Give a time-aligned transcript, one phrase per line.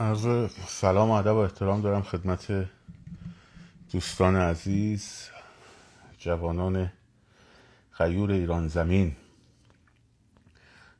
[0.00, 2.68] عرض سلام ادب و احترام دارم خدمت
[3.92, 5.28] دوستان عزیز
[6.18, 6.92] جوانان
[7.98, 9.16] غیور ایران زمین.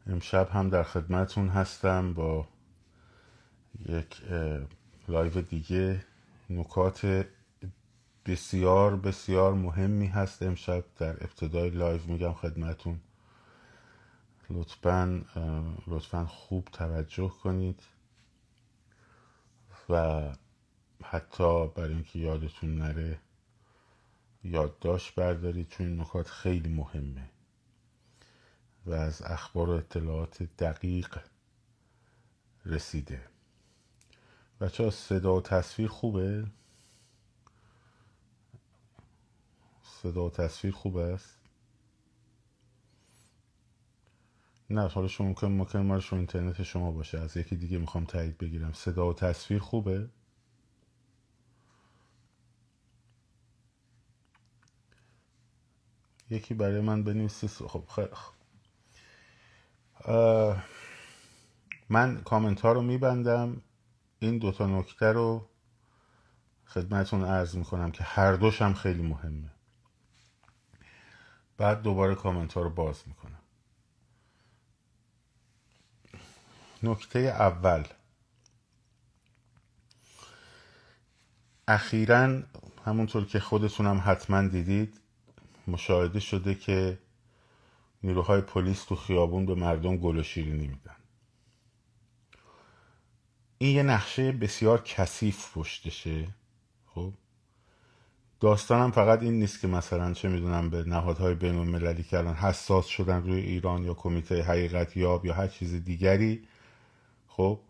[0.07, 2.49] امشب هم در خدمتون هستم با
[3.89, 4.23] یک
[5.09, 6.05] live دیگه.
[6.51, 7.27] نکات
[8.27, 12.01] بسیار بسیار مهمی هست امشب در ابتدای live.
[12.07, 13.01] میگم خدمتون.
[14.51, 15.23] لطفا
[15.87, 17.81] لطفا خوب توجه کنید.
[19.89, 20.23] و
[21.05, 23.19] حتی برای اینکه یادتون نره
[24.45, 27.31] یادداشت بردارید چون این نکات خیلی مهمه
[28.87, 31.19] و از اخبار و اطلاعات دقیق
[32.67, 33.23] رسیده
[34.61, 36.47] بچه ها صدا و تصویر خوبه؟
[39.83, 41.38] صدا و تصویر خوب است؟
[44.71, 47.19] نه حالا شما ممکن ممکن مال شما اینترنت شما باشه.
[47.19, 48.73] از یکی دیگه می‌خوام تایید بگیرم.
[48.73, 50.09] صدا و تصویر خوبه؟
[56.31, 58.09] یکی برای من بنویسی خب خیلی
[61.89, 63.63] من کامنت ها رو میبندم.
[64.19, 65.49] این دوتا نکته رو
[66.67, 69.51] خدمتون عرض می‌کنم که هر دوشم خیلی مهمه.
[71.57, 73.38] بعد دوباره کامنت ها رو باز می‌کنم.
[76.83, 77.85] نکته اول.
[81.69, 82.43] اخیرا
[82.85, 85.01] همونطور که خودتونم حتما دیدید
[85.69, 86.99] مشاهده شده که
[88.03, 90.97] نیروهای پلیس تو خیابون به مردم گل و شیرینی میدن.
[93.59, 96.29] این یه نقشه بسیار کثیف پشتشه
[96.87, 97.13] خب؟
[98.41, 102.87] داستانم فقط این نیست که مثلا چه می‌دونم به نهادهای بین المللی که الان حساس
[102.87, 106.49] شدن روی ایران یا کمیته حقیقت یاب یا هر چیز دیگری
[107.39, 107.61] خب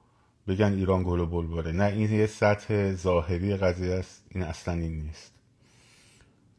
[0.46, 1.72] بگن ایران گل و بلبله.
[1.72, 5.32] نه این یه سطح ظاهری قضیه است این اصلا این نیست.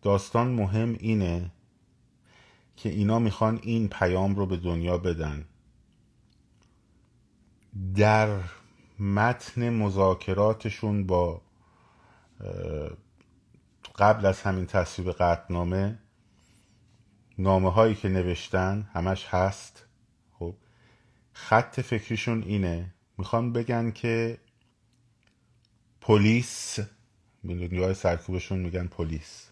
[0.02, 1.52] داستان مهم اینه
[2.76, 5.46] که اینا می‌خوان این پیام رو به دنیا بدن.
[7.96, 8.40] در
[9.00, 11.42] متن مذاکراتشون با
[13.96, 16.00] قبل از همین تصویب قطنامه
[17.38, 19.86] نامه هایی که نوشتن همش هست.
[20.40, 20.56] خب
[21.34, 24.38] خط فکریشون اینه می‌خوان بگن که
[26.02, 26.80] پلیس
[27.44, 29.50] نیروهای سرکوبشون میگن پلیس.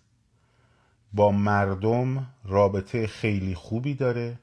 [1.14, 4.40] با مردم رابطه خیلی خوبی داره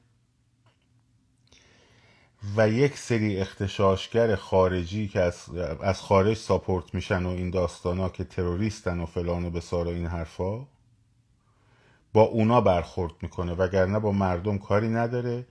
[2.55, 5.49] و یک سری اختشاشگر خارجی که از,
[5.81, 9.89] از خارج ساپورت میشن و این داستان ها که تروریستن و فلان و بسار و
[9.89, 10.67] این حرفا
[12.13, 15.45] با اونا برخورد می‌کنه وگرنه با مردم کاری نداره.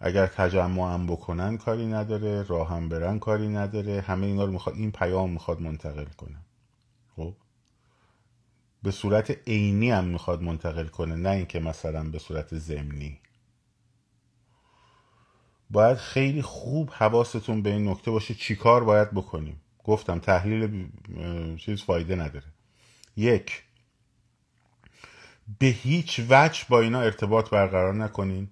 [0.00, 4.76] اگر تجمع هم بکنن کاری نداره راه هم برن کاری نداره همه اینا رو می‌خواد
[4.76, 6.38] این پیام می‌خواد منتقل کنه.
[7.16, 7.34] خب؟
[8.82, 13.20] به صورت عینی هم می‌خواد منتقل کنه نه اینکه مثلا به صورت ضمنی.
[15.70, 19.60] باید خیلی خوب حواستون به این نکته باشه چیکار باید بکنیم.
[19.84, 20.88] گفتم تحلیل
[21.56, 22.46] چیز فایده نداره.
[23.16, 23.62] یک
[25.58, 28.50] به هیچ وجه با اینا ارتباط برقرار نکنین.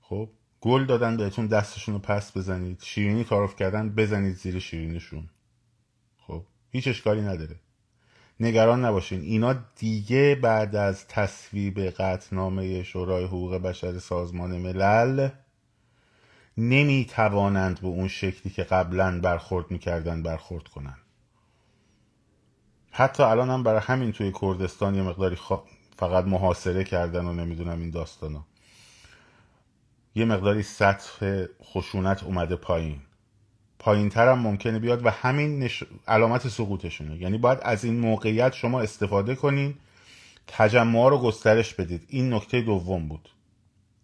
[0.00, 0.28] خب؟
[0.60, 2.82] گل دادن بهتون دستشون رو پس بزنید.
[2.82, 5.28] شیرینی تعارف کردن بزنید زیر شیرینیشون
[6.26, 7.56] خب هیچ اشکالی نداره.
[8.40, 9.20] نگران نباشین.
[9.20, 15.28] اینا دیگه بعد از تصویب قطنامه شورای حقوق بشر سازمان ملل
[16.56, 20.96] نمی توانند به اون شکلی که قبلا برخورد می‌کردن برخورد کنن.
[22.90, 25.36] حتی الان هم برای همین توی کردستان یه مقداری
[25.96, 28.46] فقط محاصره کردن و نمی‌دونم این داستانا.
[30.14, 33.00] یه مقداری سطح خشونت اومده پایین.
[33.78, 35.84] پایین تر هم ممکنه بیاد و همین نش...
[36.08, 37.16] علامت سقوطشونه.
[37.16, 39.74] یعنی باید از این موقعیت شما استفاده کنین
[40.46, 42.06] تجمع رو گسترش بدید.
[42.08, 43.28] این نکته دوم بود.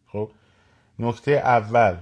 [0.07, 0.31] خب؟
[0.99, 1.97] نکته اول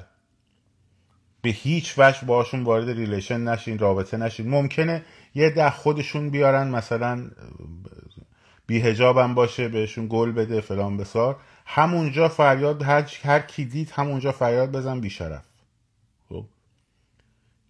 [1.43, 4.49] به هیچ وجه باشون وارد relation نشین رابطه نشین.
[4.49, 5.05] ممکنه
[5.35, 7.31] یه عده خودشون بیارن مثلا
[8.67, 11.37] بی‌حجاب هم باشه بهشون گل بده فلان بیسار.
[11.65, 15.45] همونجا فریاد هر, هر کی دید همونجا فریاد بزن بیشرف.
[16.29, 16.45] خب؟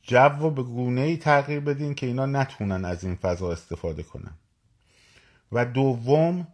[0.02, 4.34] جو رو به گونه ای تغییر بدین که اینا نتونن از این فضا استفاده کنن.
[5.52, 6.46] و دوم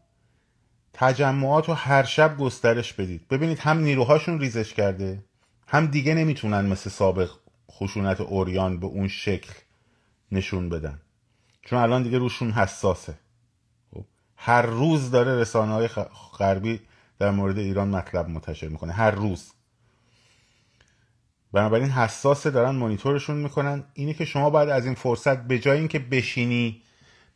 [0.93, 3.29] تجمعات رو هر شب گسترش بدید.
[3.29, 5.25] ببینید هم نیروهاشون ریزش کرده
[5.67, 7.31] هم دیگه نمی‌تونن مثل سابق
[7.71, 9.53] خشونت اوریان به اون شکل
[10.33, 11.01] نشون بدن.
[11.63, 13.15] چون الان دیگه روشون حساسه.
[13.95, 14.05] خب.
[14.37, 15.89] هر روز داره رسانه های
[16.39, 16.81] غربی
[17.21, 18.93] در مورد ایران مطلب منتشر می‌کنه.
[18.93, 19.53] هر روز.
[21.53, 23.85] بنابراین حساسه دارن مانیتورشون می‌کنن.
[23.95, 26.83] اینه که شما باید از این فرصت به جای اینکه بشینی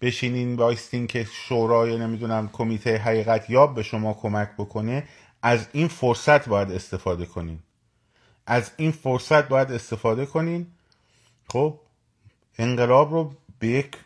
[0.00, 5.08] بشینین وایستین که شورای نمی‌دونم کمیته حقیقت یاب به شما کمک بکنه
[5.42, 7.58] از این فرصت باید استفاده کنین.
[8.46, 10.66] از این فرصت باید استفاده کنین.
[11.48, 11.80] خب
[12.58, 13.96] انقلاب رو به یک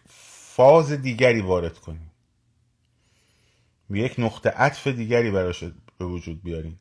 [0.54, 2.07] فاز دیگری وارد کنین.
[3.90, 5.64] یک نقطه عطف دیگری براش
[5.98, 6.78] به وجود بیارین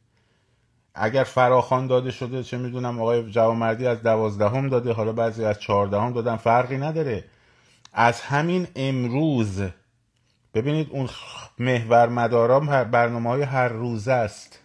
[0.95, 6.13] اگر فراخان داده شده چه می‌دونم آقای جوامردی از دوازدهم داده حالا بعضی از چهاردهم
[6.13, 7.25] دادن فرقی نداره.
[7.93, 9.61] از همین امروز
[10.53, 11.09] ببینید اون
[11.59, 14.59] محور مدارا برنامه های هر روزه است.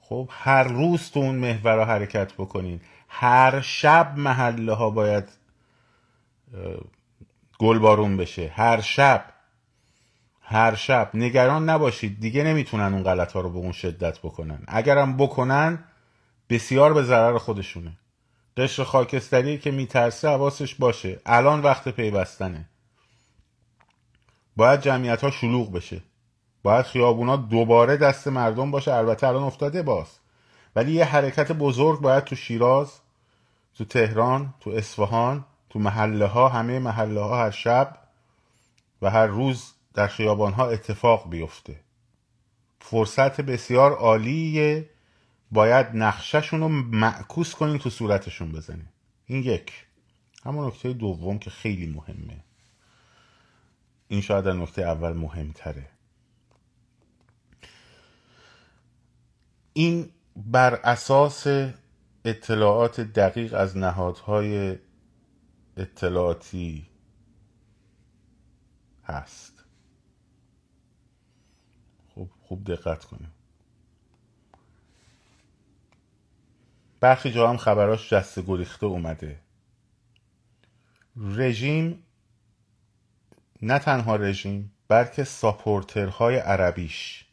[0.00, 2.80] خب هر روز تو اون محور حرکت بکنین.
[3.08, 5.28] هر شب محله ها باید
[7.58, 8.52] گلبارون بشه.
[8.54, 9.33] هر شب.
[10.44, 11.10] هر شب.
[11.14, 12.20] نگران نباشید.
[12.20, 14.64] دیگه نمی‌تونن اون غلط ها رو به اون شدت بکنن.
[14.68, 15.84] اگرم بکنن
[16.50, 17.92] بسیار به ضرر خودشونه.
[18.56, 21.20] قشر خاکستری که میترسه حواسش باشه.
[21.26, 22.68] الان وقت پیوستنه.
[24.56, 26.02] باید جمعیت ها شلوغ بشه.
[26.62, 28.92] باید خیابونا دوباره دست مردم باشه.
[28.92, 30.06] البته الان افتاده باز.
[30.76, 32.92] ولی یه حرکت بزرگ باید تو شیراز
[33.74, 37.98] تو تهران تو اصفهان تو محله ها همه محله ها هر شب
[39.02, 41.80] و هر روز در خیابان ها اتفاق بیفته.
[42.80, 44.90] فرصت بسیار عالیه.
[45.50, 48.88] باید نقششون رو معکوس کنیم تو صورتشون بزنیم.
[49.26, 49.86] این یک.
[50.44, 52.44] همون نکته دوم که خیلی مهمه.
[54.08, 55.88] این شاید در نکته اول مهمتره.
[59.72, 61.46] این بر اساس
[62.24, 64.78] اطلاعات دقیق از نهادهای
[65.76, 66.86] اطلاعاتی
[69.04, 69.53] هست.
[72.54, 73.32] خوب دقت کنیم.
[77.00, 79.40] برخی جا هم خبراش جسته گریخته اومده.
[81.16, 82.02] رژیم
[83.62, 87.24] نه تنها رژیم بلکه ساپورترهای عربیش.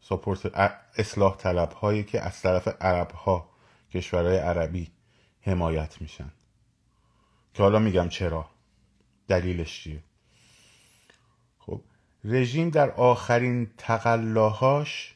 [0.00, 3.50] ساپورتر اصلاح طلب هایی که از طرف عرب ها
[3.92, 4.90] کشورهای عربی
[5.40, 6.32] حمایت میشن.
[7.54, 8.50] که حالا میگم چرا؟
[9.28, 10.02] دلیلش چیه؟
[12.28, 15.14] رژیم در آخرین تقلاهاش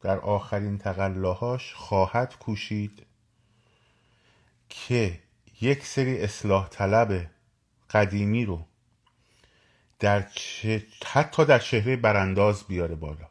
[0.00, 3.06] در آخرین تقلاهاش خواهد کوشید
[4.68, 5.20] که
[5.60, 7.30] یک سری اصلاح طلب
[7.90, 8.66] قدیمی رو
[9.98, 10.86] در چه...
[11.06, 13.28] حتی در چهره برانداز بیاره بالا.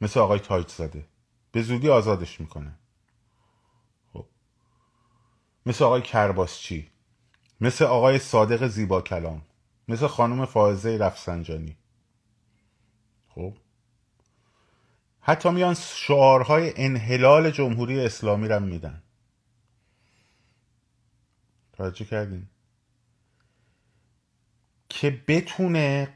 [0.00, 1.06] مثل آقای تایت زاده
[1.52, 2.78] به زودی آزادش می‌کنه.
[4.12, 4.26] خب.
[5.66, 6.90] مثل آقای کرباسچی.
[7.60, 9.42] مثل آقای صادق زیبا کلام
[9.88, 11.76] مثل خانم فائزه رفسنجانی.
[13.36, 13.54] خب.
[15.20, 19.02] حتی میان شعارهای انحلال جمهوری اسلامی رو میدن.
[21.72, 22.46] توجه کردین؟
[24.88, 26.08] که بتونه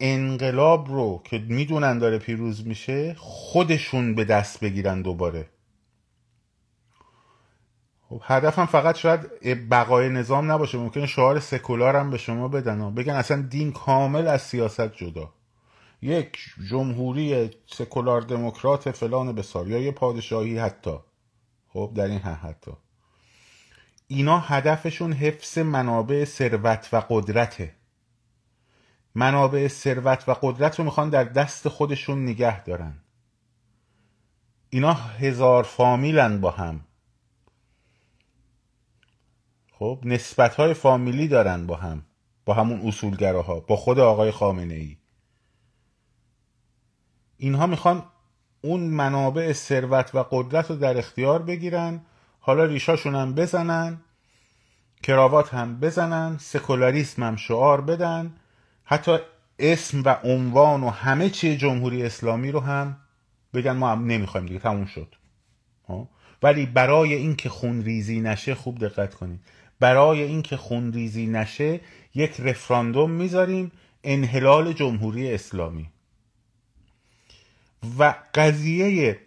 [0.00, 5.48] انقلاب رو که می‌دونن داره پیروز میشه خودشون به دست بگیرن دوباره.
[8.08, 9.20] خب هدفم فقط شاید
[9.70, 10.78] بقای نظام نباشه.
[10.78, 15.39] ممکنه شعار سکولار هم به شما بدن بگن اصلا دین کامل از سیاست جدا.
[16.02, 16.38] یک
[16.70, 20.96] جمهوری سکولار دموکرات فلان بسار یا یه پادشاهی حتی.
[21.68, 22.70] خب در این حتی.
[24.06, 27.74] اینا هدفشون حفظ منابع ثروت و قدرته.
[29.14, 32.98] منابع ثروت و قدرت رو می‌خوان در دست خودشون نگه دارن.
[34.70, 36.80] اینا هزار فامیلن با هم.
[39.72, 42.02] خب نسبت های فامیلی دارن با هم.
[42.44, 43.60] با همون اصولگراها.
[43.60, 44.99] با خود آقای خامنه ای
[47.42, 48.02] اینها می‌خوان
[48.62, 52.00] اون منابع ثروت و قدرت رو در اختیار بگیرن.
[52.40, 54.00] حالا ریشاشون هم بزنن
[55.02, 58.34] کراوات هم بزنن سکولاریسم هم شعار بدن.
[58.84, 59.18] حتی
[59.58, 62.96] اسم و عنوان و همه چی جمهوری اسلامی رو هم
[63.54, 65.14] بگن ما هم نمی‌خوایم دیگه تموم شد؟
[66.42, 69.40] ولی برای اینکه خون ریزی نشه خوب دقت کنید.
[69.80, 71.80] برای اینکه خون ریزی نشه
[72.14, 73.72] یک رفراندوم می‌ذاریم
[74.04, 75.90] انحلال جمهوری اسلامی.
[77.98, 79.20] و قضیه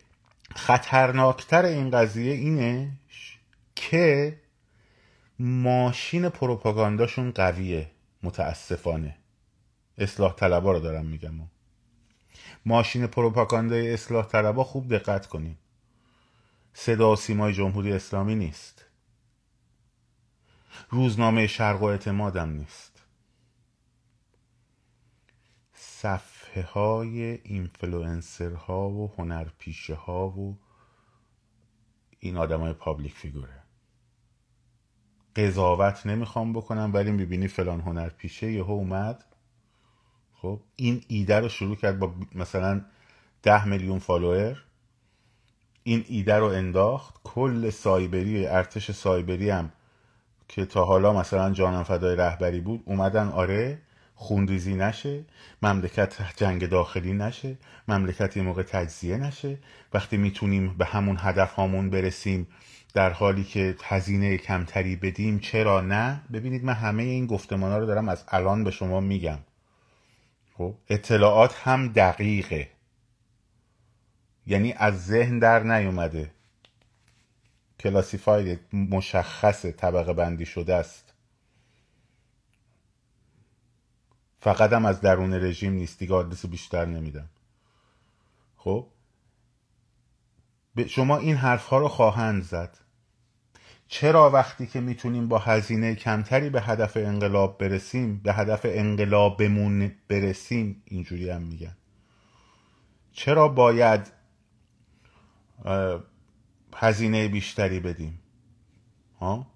[0.55, 2.91] خطرناکتر این قضیه اینه
[3.75, 4.39] که
[5.39, 7.91] ماشین پروپاگانداشون قویه
[8.23, 9.15] متاسفانه.
[9.97, 11.33] اصلاح طلبا رو دارم میگم.
[12.65, 15.57] ماشین پروپاگاندای اصلاح طلبا خوب دقت کنیم.
[16.73, 18.85] صدا و سیمای جمهوری اسلامی نیست.
[20.89, 23.03] روزنامه شرق و اعتمادم نیست.
[26.53, 30.57] صفحه های اینفلوئنسر ها و هنرپیشه ها و
[32.19, 33.63] این آدمای public figure ه.
[35.35, 39.25] قضاوت نمی‌خوام بکنم ولی می‌بینی فلان هنر پیشه یهو اومد.
[40.33, 42.85] خب این ایده رو شروع کرد با مثلا
[43.43, 44.63] ده میلیون فالوور.
[45.83, 47.15] این ایده رو انداخت.
[47.23, 49.71] کل سایبری ارتش سایبری هم
[50.47, 53.81] که تا حالا مثلا جانم فدای رهبری بود اومدن آره
[54.23, 55.23] خونریزی نشه
[55.61, 59.57] مملکت جنگ داخلی نشه مملکت یه موقع تجزیه نشه.
[59.93, 62.47] وقتی می‌تونیم به همون هدف هامون برسیم
[62.93, 67.85] در حالی که هزینه کمتری بدیم چرا نه؟ ببینید من همه این گفتمان ها رو
[67.85, 69.39] دارم از الان به شما میگم.
[70.53, 72.69] خب اطلاعات هم دقیقه.
[74.47, 76.31] یعنی از ذهن در نیومده.
[77.79, 81.12] کلاسیفاید مشخص طبقه بندی شده است.
[84.43, 85.99] فقط هم از درون رژیم نیست.
[85.99, 87.29] دیگه آدرس بیشتر نمیدم.
[88.57, 88.87] خب؟
[90.87, 92.77] شما این حرف ها رو خواهند زد.
[93.87, 100.83] چرا وقتی که می‌تونیم با هزینه کمتری به هدف انقلاب برسیم به هدف انقلابمون برسیم
[100.85, 101.77] اینجوری هم میگن.
[103.11, 104.11] چرا باید
[106.75, 108.19] هزینه بیشتری بدیم؟
[109.19, 109.52] ها؟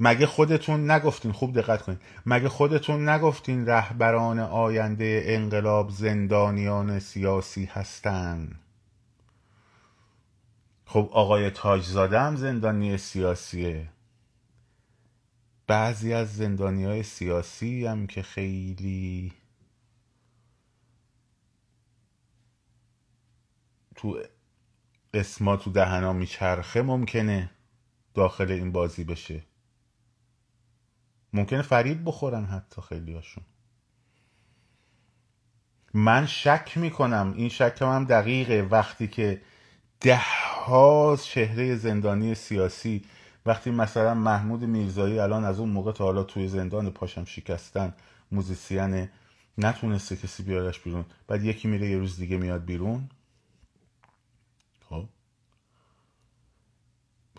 [0.00, 8.60] مگه خودتون نگفتین خوب دقت کنید مگه خودتون نگفتین رهبران آینده انقلاب زندانیان سیاسی هستن؟
[10.84, 13.88] خب آقای تاجزاده هم زندانی سیاسیه.
[15.66, 19.32] بعضی از زندانی های سیاسی هم که خیلی
[23.96, 24.22] تو
[25.14, 27.50] اسما تو دهنا میچرخه ممکنه
[28.14, 29.42] داخل این بازی بشه.
[31.36, 33.44] ممکنه فریب بخورن حتی خیلی هاشون
[35.94, 37.34] من شک می‌کنم.
[37.36, 38.62] این شکم هم دقیقه.
[38.70, 39.40] وقتی که
[40.00, 40.20] ده
[40.66, 43.04] ها چهره زندانی سیاسی
[43.46, 47.94] وقتی مثلا محمود میرزایی الان از اون موقع تا حالا توی زندان پاشم شکستن
[48.32, 49.08] موزیسین
[49.58, 51.04] نتونسته کسی بیارش بیرون.
[51.28, 53.10] بعد یکی میره یه روز دیگه میاد بیرون.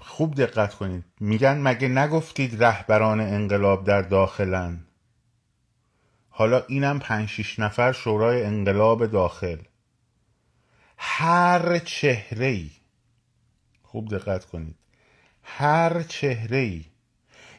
[0.01, 1.05] خوب دقت کنید.
[1.19, 4.79] میگن مگه نگفتید رهبران انقلاب در داخلن؟
[6.29, 9.57] حالا اینم پنج شیش نفر شورای انقلاب داخل.
[10.97, 12.71] هر چهره ای
[13.81, 14.75] خوب دقت کنید.
[15.43, 16.85] هر چهره ای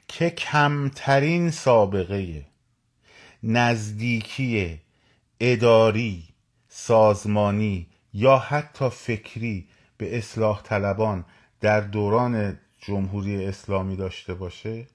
[0.08, 2.44] که کمترین سابقه
[3.42, 4.80] نزدیکی
[5.40, 6.28] اداری
[6.68, 11.24] سازمانی یا حتی فکری به اصلاح طلبان
[11.60, 14.86] در دوران جمهوری اسلامی داشته باشه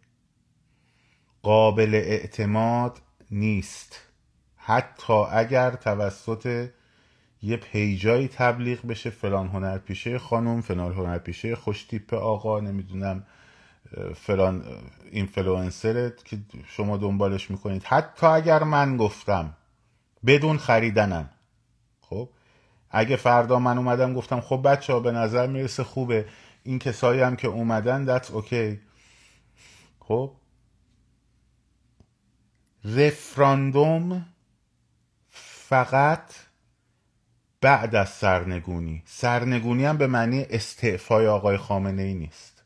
[1.42, 3.00] قابل اعتماد
[3.32, 4.00] نیست.
[4.58, 6.70] حتی اگر توسط
[7.42, 13.26] یه پیجایی تبلیغ بشه فلان هنرپیشه خانم فلان هنرپیشه خوشتیپ آقا نمی‌دونم
[14.16, 14.66] فلان
[15.12, 17.84] اینفلوئنسرت که شما دنبالش می‌کنید.
[17.84, 19.54] حتی اگر من گفتم
[20.26, 21.30] بدون خریدنم.
[22.02, 22.30] خب
[22.90, 26.26] اگه فردا من اومدم گفتم خب بچه ها به نظر می‌رسه خوبه.
[26.64, 28.80] این کسایی هم که اومدن دت اوکی
[30.00, 30.36] خب؟
[32.86, 34.26] رفراندوم
[35.30, 36.34] فقط
[37.62, 39.04] بعد از سرنگونی.
[39.06, 42.64] سرنگونی هم به معنی استعفای آقای خامنه ای نیست.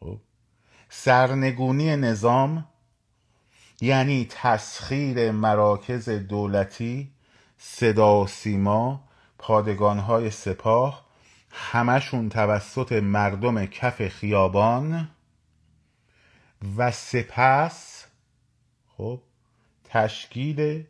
[0.00, 0.20] خب؟
[0.88, 2.68] سرنگونی نظام
[3.80, 7.12] یعنی تسخیر مراکز دولتی
[7.58, 9.08] صدا سیما
[9.38, 11.03] پادگانهای سپاه
[11.54, 15.08] همشون توسط مردم کف خیابان
[16.76, 18.04] و سپس
[18.96, 19.20] خب
[19.84, 20.84] تشکیل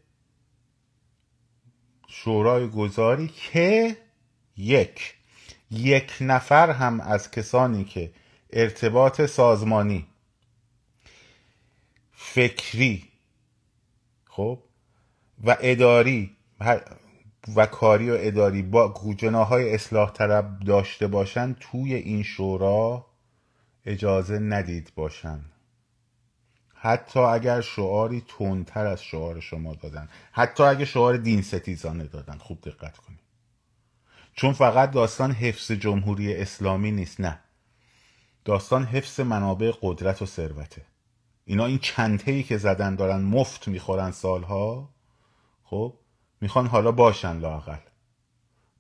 [2.09, 3.97] شورای گذاری که
[4.57, 5.15] یک
[5.71, 8.13] یک نفر هم از کسانی که
[8.53, 10.07] ارتباط سازمانی
[12.13, 13.09] فکری
[14.25, 14.59] خب
[15.45, 16.37] و اداری
[17.57, 23.07] و کاری و اداری با جناهای اصلاح طلب داشته باشند توی این شورا
[23.87, 25.55] اجازه ندید باشند
[26.85, 30.09] حتی اگر شعاری تندتر از شعار شما دادن.
[30.33, 32.39] حتی اگر شعار دین ستیزانه دادن.
[32.39, 33.21] خوب دقت کنید.
[34.35, 37.39] چون فقط داستان حفظ جمهوری اسلامی نیست نه.
[38.45, 40.83] داستان حفظ منابع قدرت و ثروته.
[41.45, 44.89] اینا این چندهی که زدن دارن مفت می‌خورن سالها.
[45.65, 45.95] خب؟
[46.45, 47.77] می‌خوان حالا باشن لاقل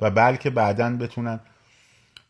[0.00, 1.40] و بلکه بعدا بتونن.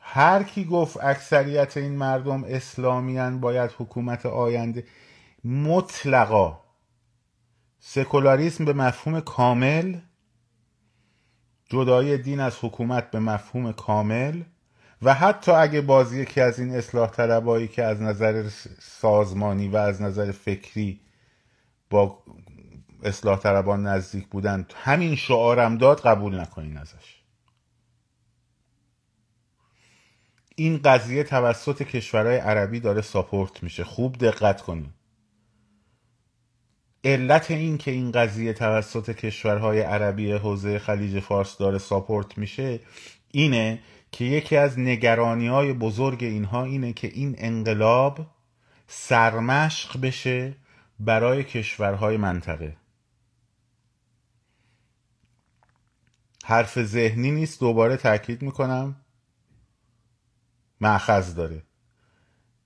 [0.01, 4.85] هر کی گفت اکثریت این مردم اسلامیان باید حکومت آینده
[5.45, 6.61] مطلقا.
[7.79, 9.99] سکولاریسم به مفهوم کامل
[11.69, 14.43] جدای دین از حکومت به مفهوم کامل
[15.03, 18.49] و حتی اگه باز یکی از این اصلاح طلبایی که از نظر
[18.81, 21.01] سازمانی و از نظر فکری
[21.91, 22.23] با
[23.05, 27.23] اصلاح طلبان نزدیک بودن همین شعارم داد قبول نکنین ازش.
[30.57, 33.85] این قضیه توسط کشورهای عربی داره ساپورت میشه.
[33.85, 35.05] خوب دقت کنید
[37.05, 42.81] علت این که این قضیه توسط کشورهای عربی حوزه خلیج فارس داره ساپورت میشه
[43.31, 43.79] اینه
[44.13, 48.27] که یکی از نگرانی های بزرگ اینها اینه که این انقلاب
[48.87, 50.55] سرمشق بشه
[51.01, 52.77] برای کشورهای منطقه.
[56.47, 58.97] حرف ذهنی نیست دوباره تاکید می‌کنم.
[60.81, 61.63] معخذ داره.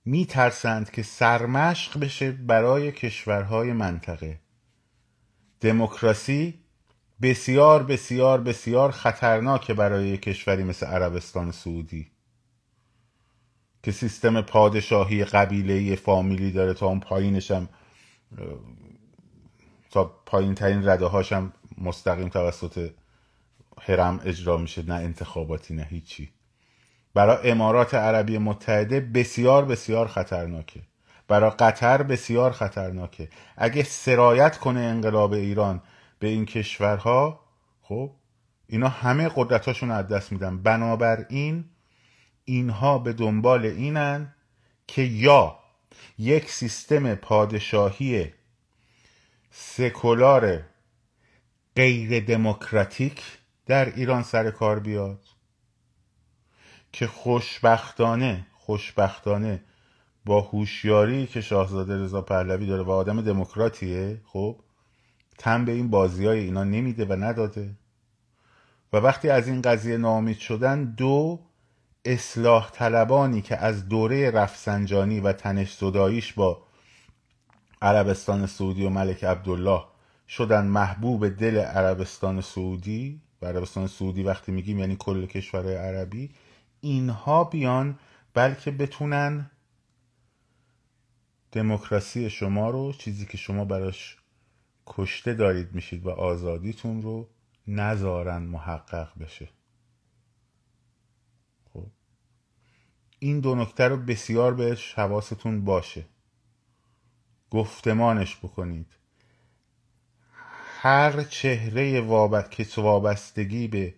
[0.05, 4.39] میترسند که سرمشق بشه برای کشورهای منطقه.
[5.59, 6.59] دموکراسی
[7.21, 12.11] بسیار بسیار بسیار خطرناکه برای کشوری مثل عربستان سعودی.
[13.83, 17.69] که سیستم پادشاهی قبیله فامیلی داره تا اون پایینش هم
[19.91, 22.91] تا پایین ترین رده هاشم مستقیم توسط
[23.81, 26.29] حرم اجرا میشه نه انتخاباتی نه هیچی.
[27.13, 30.79] برای امارات عربی متحده بسیار بسیار خطرناکه.
[31.27, 33.29] برای قطر بسیار خطرناکه.
[33.57, 35.81] اگه سرایت کنه انقلاب ایران
[36.19, 37.39] به این کشورها
[37.81, 38.11] خب
[38.67, 40.57] اینا همه قدرتاشون از دست میدن.
[40.57, 41.65] بنابراین
[42.45, 44.33] اینها به دنبال اینن
[44.87, 45.59] که یا
[46.17, 48.33] یک سیستم پادشاهی
[49.51, 50.61] سکولار
[51.75, 53.38] غیر دموکراتیک
[53.69, 55.19] در ایران سر کار بیاد.
[56.91, 59.63] که خوشبختانه خوشبختانه
[60.25, 64.59] با هوشیاری که شاهزاده رضا پهلوی داره و آدم دموکراتیه خب
[65.37, 67.75] تن به این بازی های اینا نمیده و نداده.
[68.93, 71.39] و وقتی از این قضیه ناامید شدن دو
[72.05, 76.63] اصلاح طلبانی که از دوره رفسنجانی و تنش زداییش با
[77.81, 79.83] عربستان سعودی و ملک عبدالله
[80.27, 86.29] شدن محبوب دل عربستان سعودی و عربستان سعودی وقتی میگیم یعنی کل کشورهای عربی
[86.81, 87.99] اینها بیان
[88.33, 89.51] بلکه بتونن
[91.51, 94.17] دموکراسی شما رو چیزی که شما براش
[94.87, 97.29] کشته دارید میشید و آزادیتون رو
[97.67, 99.49] نذارن محقق بشه.
[101.73, 101.87] خب.
[103.19, 106.05] این دو نکته رو بسیار بهش حواستون باشه.
[107.51, 108.98] گفتمانش بکنید.
[110.81, 112.01] هر چهره
[112.49, 113.93] که وابستگی به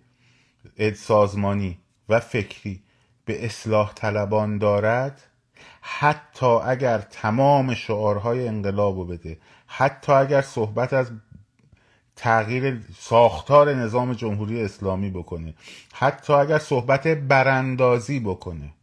[0.94, 1.78] سازمانی
[2.10, 2.84] و فکری
[3.26, 5.22] به اصلاح طلبان دارد
[5.82, 11.12] حتی اگر تمام شعارهای انقلاب رو بده حتی اگر صحبت از
[12.16, 15.54] تغییر ساختار نظام جمهوری اسلامی بکنه
[15.94, 18.74] حتی اگر صحبت براندازی بکنه.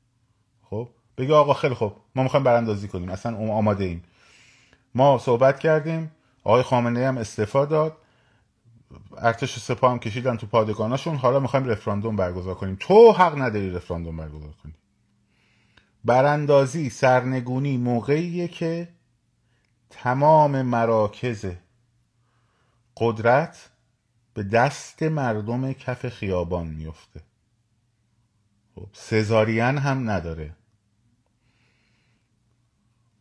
[0.71, 4.05] خب؟ بگه آقا خیلی خب ما می‌خوایم براندازی کنیم اصلا آماده ایم.
[4.95, 6.11] ما صحبت کردیم
[6.45, 7.97] آقای خامنه هم استفا داد.
[9.19, 11.17] ارتش سپاه هم کشیدن تو پادگاناشون.
[11.17, 12.77] حالا می‌خوایم رفراندوم برگزار کنیم.
[12.81, 14.75] تو حق نداری رفراندوم برگزار کنی.
[16.05, 18.89] براندازی سرنگونی موقعیه که
[19.91, 21.47] تمام مراکز
[22.97, 23.71] قدرت
[24.35, 27.21] به دست مردم کف خیابان میفته
[28.75, 30.58] خب سزارین هم نداره.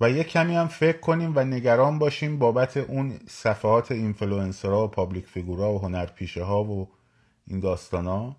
[0.01, 5.27] و یه کمی هم فکر کنیم و نگران باشیم بابت اون صفحات اینفلوئنسرها و public
[5.27, 6.89] figure ا و هنرپیشه ها و
[7.47, 8.35] این داستان ها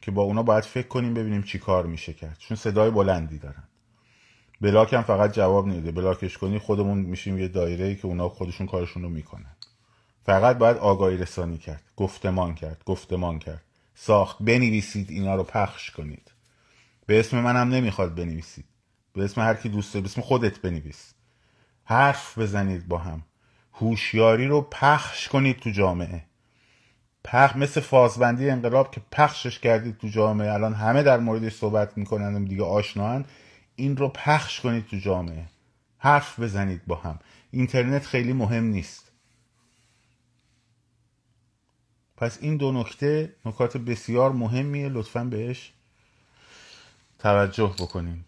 [0.00, 2.36] که با اونا باید فکر کنیم ببینیم چی کار میشه کرد.
[2.38, 3.68] چون صدای بلندی دارن.
[4.60, 5.92] block هم فقط جواب نمیده.
[5.92, 9.56] block ش کنی خودمون میشیم یه دایره ای که اونا خودشون کارشون رو می‌کنن.
[10.26, 11.82] فقط باید آگاهی رسانی کرد.
[11.96, 12.82] گفتمان کرد.
[12.86, 13.62] گفتمان کرد.
[13.94, 14.36] ساخت.
[14.40, 15.10] بنویسید.
[15.10, 16.32] اینا رو پخش کنید.
[17.06, 18.64] به اسم منم نمی‌خواد بنویسید.
[19.14, 21.14] به اسم هر کی دوست به اسم خودت بنویس.
[21.84, 23.22] حرف بزنید با هم.
[23.72, 26.24] هوشیاری رو پخش کنید تو جامعه.
[27.24, 30.52] پخ مثل فازبندی انقلاب که پخشش کردید تو جامعه.
[30.52, 33.24] الان همه در موردش صحبت می‌کنن دیگه آشناهن.
[33.76, 35.44] این رو پخش کنید تو جامعه.
[35.98, 37.18] حرف بزنید با هم.
[37.50, 39.12] اینترنت خیلی مهم نیست.
[42.16, 44.88] پس این دو نکته نکات بسیار مهمیه.
[44.88, 45.72] لطفا بهش
[47.18, 48.24] توجه بکنیم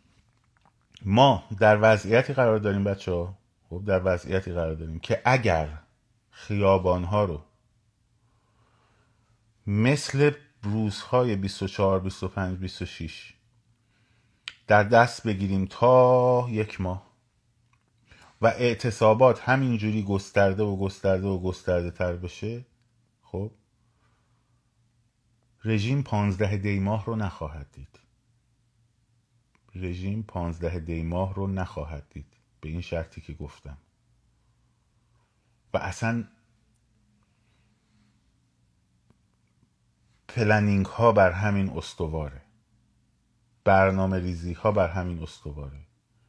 [1.05, 3.39] ما در وضعیتی قرار داریم بچه ها.
[3.71, 5.79] خب در وضعیتی قرار داریم که اگر
[6.31, 7.41] خیابان ها رو
[9.67, 10.33] مثل
[10.63, 13.35] روزهای 24 25 26
[14.67, 17.07] در دست بگیریم تا یک ماه
[18.43, 22.65] و اعتصابات همینجوری گسترده و گسترده و گسترده تر بشه
[23.23, 23.51] خب
[25.65, 28.06] رژیم پانزده دی ماه رو نخواهد دید.
[29.77, 32.37] رژیم پانزده دی ماه رو نخواهد دید.
[32.61, 33.79] به این شرطی که گفتم.
[35.75, 36.25] و اصلا
[40.29, 42.43] پلنینگ ها بر همین استواره.
[43.65, 45.81] برنامه ریزی ها بر همین استواره.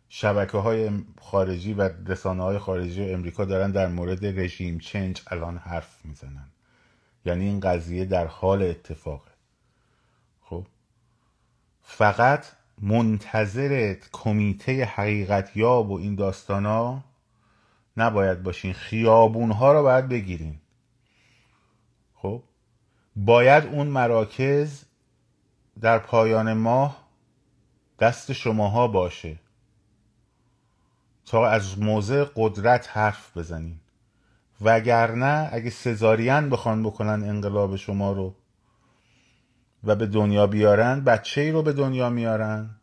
[0.10, 6.06] شبکه های خارجی و رسانه های خارجی امریکا دارن در مورد رژیم چنج الان حرف
[6.06, 6.50] می‌زنن.
[7.26, 9.32] یعنی این قضیه در حال اتفاقه.
[10.42, 10.68] خب؟
[11.82, 12.46] فقط
[12.82, 17.04] منتظر کمیته حقیقت یاب و این داستان ها
[17.98, 18.74] نباید باشین.
[18.74, 20.60] خیابون ها رو باید بگیرین.
[22.16, 22.44] خب؟
[23.16, 24.84] باید اون مراکز
[25.82, 27.08] در پایان ماه
[28.00, 29.40] دست شماها باشه
[31.26, 33.80] تا از موضع قدرت حرف بزنین.
[34.62, 38.36] وگرنه اگه سزارین بخوان بکنن انقلاب شما رو
[39.88, 42.76] و به دنیا بیارن بچه ای رو به دنیا میارن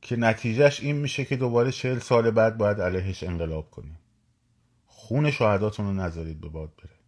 [0.00, 3.98] که نتیجهش این میشه که دوباره چهل سال بعد باید علیهش انقلاب کنیم.
[4.86, 6.98] خون شهداتون رو نذارید به باد بره.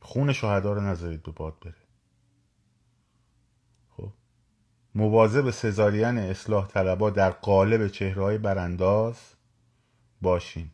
[0.00, 1.74] خون شهدا رو نذارید به باد بره.
[3.88, 4.12] خب؟
[4.94, 9.16] مواظب سزارین اصلاح طلبا در قالب چهرهای برانداز
[10.22, 10.70] باشین.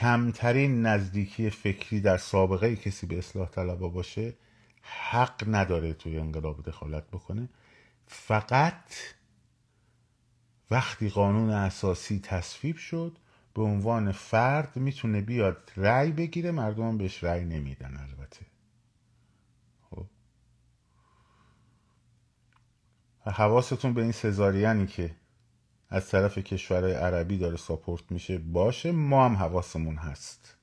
[0.00, 4.34] کمترین نزدیکی فکری در سابقه کسی به اصلاح طلبا باشه
[4.82, 7.48] حق نداره توی انقلاب دخالت بکنه.
[8.06, 8.94] فقط
[10.70, 13.18] وقتی قانون اساسی تصویب شد
[13.54, 18.46] به عنوان فرد می‌تونه بیاد رأی بگیره مردم بهش رأی نمیدن البته.
[19.90, 20.06] خب.
[23.26, 25.14] حواستون به این سزارینی که
[25.94, 28.38] از طرف کشورهای عربی داره ساپورت میشه.
[28.38, 30.56] باشه ما هم حواسمون هست.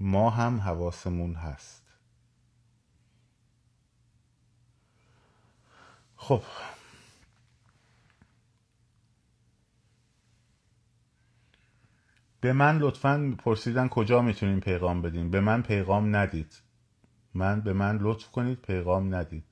[0.00, 1.82] ما هم حواسمون هست.
[6.16, 6.42] خب.
[12.40, 16.62] به من لطفا پرسیدن کجا می‌تونیم پیغام بدیم؟ به من پیغام ندید.
[17.34, 19.44] من به من لطف کنید پیغام ندید.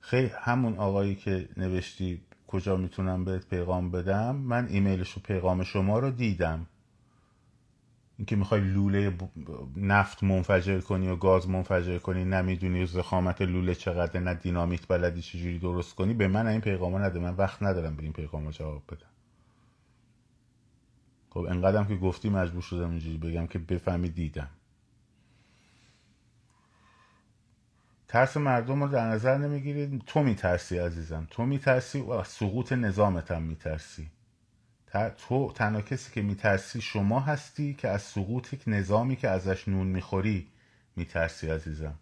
[0.00, 5.98] خیلی همون آقایی که نوشتی کجا می‌تونم بهت پیغام بدم؟ من ایمیلش و پیغام شما
[5.98, 6.66] رو دیدم.
[8.18, 9.18] اینکه می‌خوای لوله
[9.76, 15.58] نفت منفجر کنی و گاز منفجر کنی نمی‌دونی زخامت لوله چقدر نه دینامیت بلدی چجوری
[15.58, 17.18] درست کنی به من این پیغام نده.
[17.18, 19.10] من وقت ندارم به این پیغام جواب بدم.
[21.30, 24.50] خب انقدرم که گفتی مجبور شدم اینجوری بگم که بفهمی دیدم.
[28.10, 30.02] ترس مردم رو در نظر نمی‌گیرید.
[30.06, 31.26] تو میترسی عزیزم.
[31.30, 34.10] تو میترسی و سقوط نظامت هم میترسی.
[35.28, 39.86] تو تنها کسی که میترسی شما هستی که از سقوط یک نظامی که ازش نون
[39.86, 40.48] می‌خوری
[40.96, 41.94] میترسی عزیزم.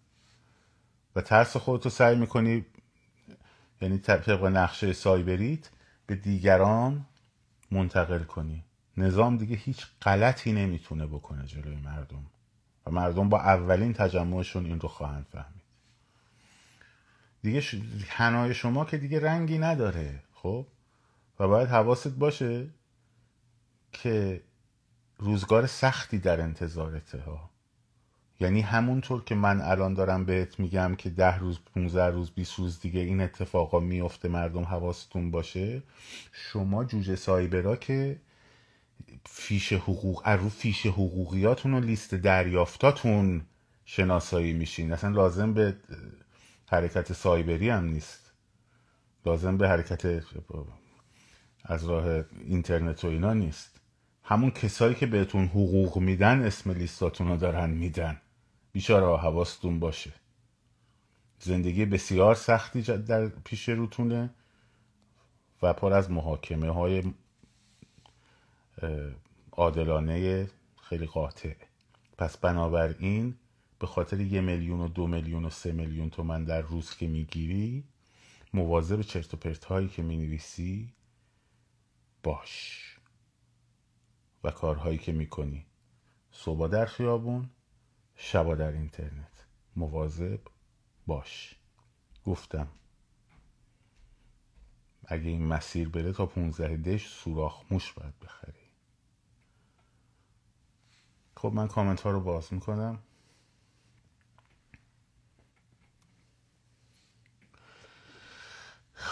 [1.15, 2.65] و ترس خودتو سعی می‌کنی
[3.81, 5.69] یعنی طبق نقشه سایبریت
[6.05, 7.05] به دیگران
[7.71, 8.63] منتقل کنی.
[8.97, 12.25] نظام دیگه هیچ غلطی نمی‌تونه بکنه جلوی مردم.
[12.85, 15.58] و مردم با اولین تجمعشون این رو خواهند فهمید.
[17.41, 17.75] دیگه ش...
[18.53, 20.65] شما که دیگه رنگی نداره خب؟
[21.39, 22.67] و باید حواست باشه
[23.91, 24.41] که
[25.17, 27.49] روزگار سختی در انتظارته ها.
[28.39, 32.79] یعنی همونطور که من الان دارم بهت میگم که ده روز 15 روز 20 روز
[32.79, 35.83] دیگه این اتفاقا میفته مردم حواستون باشه
[36.31, 38.19] شما جوجه سایبرا که
[39.25, 43.41] فیش حقوق رو فیش حقوقیاتون و لیست دریافتاتون
[43.85, 44.93] شناسایی میشین.
[44.93, 45.75] اصلا لازم به
[46.69, 48.31] حرکت سایبری هم نیست.
[49.25, 50.23] لازم به حرکت
[51.63, 53.79] از راه اینترنت و اینا نیست.
[54.23, 58.21] همون کسایی که بهتون حقوق میدن اسم لیستاتون رو دارن میدن.
[58.71, 60.13] بیچاره حواستون باشه.
[61.39, 64.29] زندگی بسیار سختی در پیش روتونه
[65.61, 67.03] و پر از محاکمه های
[69.51, 70.47] عادلانه
[70.81, 71.53] خیلی قاطع.
[72.17, 73.35] پس بنابراین
[73.79, 77.83] به خاطر یه میلیون و دو میلیون و سه میلیون تومن در روز که می‌گیری
[78.53, 80.93] مواظب چرت و پرت هایی که می‌نویسی
[82.23, 82.85] باش
[84.43, 85.65] و کارهایی که می‌کنی.
[86.31, 87.49] صبح در خیابون
[88.15, 89.45] شبا در اینترنت.
[89.75, 90.39] مواظب
[91.07, 91.55] باش.
[92.25, 92.67] گفتم.
[95.05, 98.69] اگه این مسیر بره تا 15 دش سوراخ موش باید بخری.
[101.37, 102.99] خب من کامنت ها رو باز می‌کنم.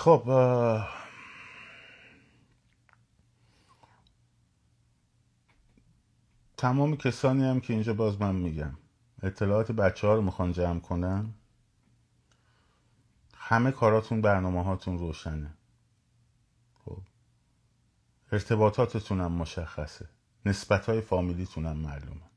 [0.07, 0.23] خب
[6.57, 8.77] تمام کسانی هم که اینجا باز من میگم.
[9.23, 11.33] اطلاعات بچه ها رو می‌خوان جمع کنن.
[13.33, 15.53] همه کاراتون برنامه هاتون روشنه.
[16.85, 17.01] خب.
[18.31, 20.09] ارتباطاتتون هم مشخصه.
[20.45, 22.29] نسبت های فامیلیتون هم معلومه.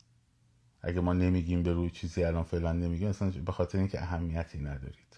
[0.82, 5.09] اگه ما نمیگیم به روی چیزی الان فعلا نمیگیم اصلا به خاطر اینکه اهمیتی ندارید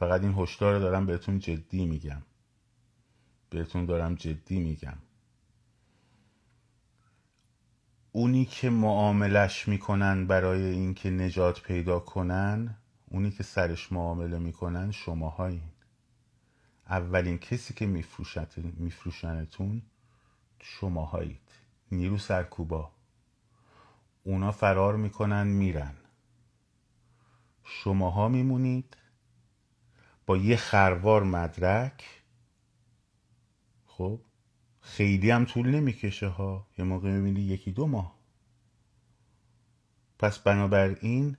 [0.00, 2.22] فقط این هشدار رو دارم بهتون جدی میگم.
[3.50, 4.96] بهتون دارم جدی میگم.
[8.12, 12.76] اونی که معاملش می‌کنن برای اینکه نجات پیدا کنن
[13.10, 15.72] اونی که سرش معامله می‌کنن شماهایین.
[16.86, 17.86] اولین کسی که
[18.76, 19.82] میفروشنتون
[20.60, 21.50] شماهایید.
[21.92, 22.90] نیرو سرکوبا.
[24.24, 25.94] اونا فرار می‌کنن میرن.
[27.64, 28.96] شماها میمونید
[30.30, 32.22] با یه خروار مدرک
[33.86, 34.20] خب
[34.80, 36.66] خیلی هم طول نمی‌کشه ها.
[36.78, 38.18] یه موقع می‌بینی یکی دو ماه.
[40.18, 41.36] پس بنابراین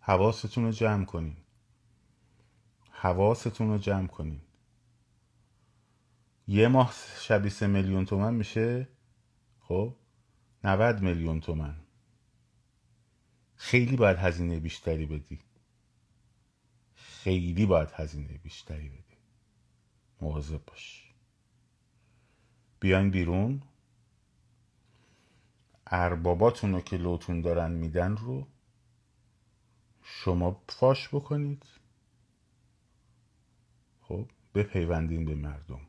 [0.00, 1.36] حواستون رو جمع کنین.
[2.90, 4.40] حواستون رو جمع کنین.
[6.46, 8.88] یه ماه شبی سه میلیون تومن میشه
[9.60, 9.96] خب
[10.64, 11.76] 90 میلیون تومن.
[13.54, 15.40] خیلی باید هزینه بیشتری بدی.
[16.96, 19.16] خیلی باید هزینه بیشتری بدی.
[20.20, 21.14] مواظب باش.
[22.80, 23.62] بیاین بیرون.
[25.86, 28.46] ارباباتون رو که لوتون دارن میدن رو
[30.02, 31.66] شما فاش بکنید.
[34.00, 35.80] خب بپیوندین به مردم.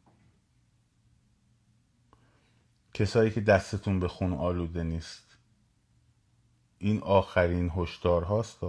[2.94, 5.38] کسایی که دستتون به خون آلوده نیست.
[6.78, 8.60] این آخرین هشدار هاست؟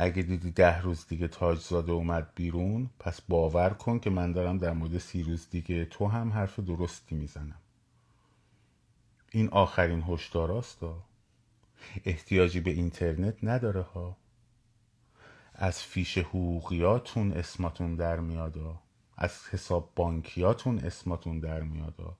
[0.00, 4.72] اگه دیدی ده روز دیگه تاجزاده اومد بیرون پس باور کن که من دارم در
[4.72, 7.60] مورد سی روز دیگه تو هم حرف درستی می‌زنم.
[9.30, 10.82] این آخرین هشداراست
[12.04, 14.16] احتیاجی به اینترنت نداره ها.
[15.54, 18.82] از فیش حقوقیاتون اسماتون در میادا
[19.16, 22.16] از حساب بانکیاتون اسماتون در میادا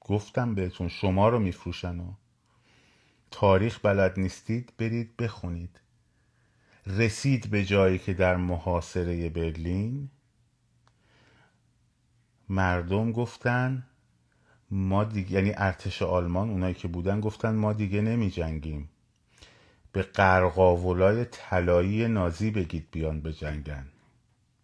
[0.00, 2.14] گفتم بهتون شما رو میفروشن و
[3.32, 5.80] تاریخ بلد نیستید برید بخونید.
[6.86, 10.10] رسید به جایی که در محاصره برلین
[12.48, 13.86] مردم گفتن
[14.70, 18.88] ما دیگه یعنی ارتش آلمان اونایی که بودن گفتن ما دیگه نمی جنگیم
[19.92, 23.86] به قرقاولای طلایی نازی بگید بیان به جنگن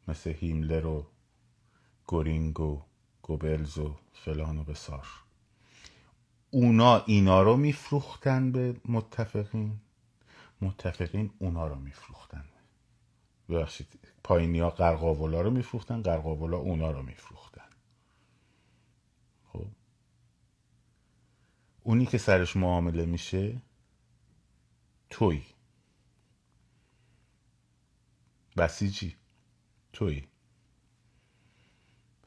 [0.08, 1.06] مثل هیملر و
[2.06, 2.82] گورینگ و
[3.22, 5.06] گوبلز و فلان و بسار.
[6.50, 9.80] اونا اینا رو میفروختن به متفقین.
[10.60, 12.44] متفقین اونا رو میفروختن.
[13.48, 17.68] ببخشید پایینی ها قرقاولا رو میفروختن قرقاولا اونا رو میفروختن.
[19.52, 19.66] خب.
[21.82, 23.62] اونی که سرش معامله میشه
[25.10, 25.42] توی
[28.56, 29.16] بسیجی.
[29.92, 30.26] توی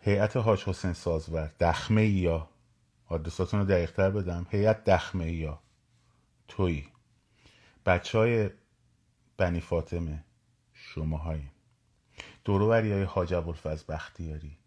[0.01, 2.50] هیئت حاج حسین سازور دخمه یا
[3.11, 4.47] آدرساتون رو دقیقتر بدم.
[4.49, 5.59] هیئت دخمه یا
[6.47, 6.87] توی
[7.85, 8.49] بچه های
[9.37, 10.23] بنی فاطمه.
[10.73, 11.49] شماهایی.
[12.45, 14.57] دوروبری های حاج ابوالفضل بختیاری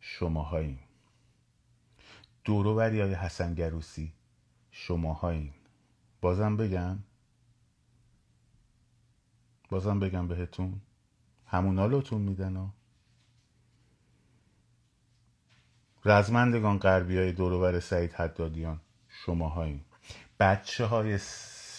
[0.00, 0.78] شماهایی.
[2.44, 4.12] دوروبری های حسن گروسی.
[4.70, 5.52] شماهایی.
[6.20, 6.98] بازم بگم.
[9.70, 10.80] بازم بگم بهتون.
[11.46, 12.74] همونا لوتون میدن ها.
[16.06, 19.84] رزمندگان غربی های دوروبر سعید حدادیان شماهایی.
[20.40, 21.18] بچه های